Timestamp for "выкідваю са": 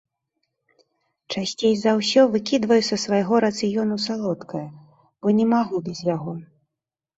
2.37-2.97